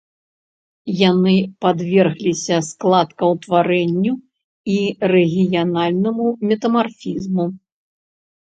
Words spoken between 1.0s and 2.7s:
Яны падвергліся